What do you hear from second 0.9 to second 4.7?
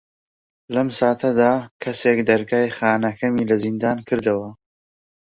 ساتەدا کەسێک دەرگای خانەکەمی لە زیندان کردەوە.